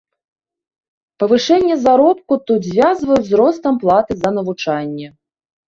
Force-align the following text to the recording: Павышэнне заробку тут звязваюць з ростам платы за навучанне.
Павышэнне 1.23 1.75
заробку 1.83 2.33
тут 2.49 2.61
звязваюць 2.71 3.21
з 3.29 3.33
ростам 3.45 3.73
платы 3.87 4.13
за 4.25 4.29
навучанне. 4.41 5.07